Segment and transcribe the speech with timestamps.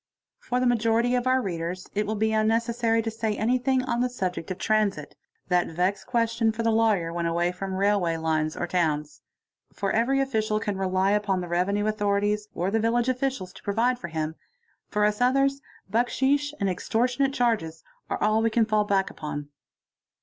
[0.39, 4.09] For the majority of our readers it will be unnecessary to say anything 'on the
[4.09, 5.15] subject of transit,
[5.49, 9.21] that vexed question for the lawyer when away fron: railway lines or towns.
[9.79, 13.99] Every official can rely upon the revenue f thorities or the village officials to provide
[13.99, 14.33] for him;
[14.87, 15.61] for us others,
[15.91, 19.49] 0 cksheesh and extortionate charges are all we can fall back upon.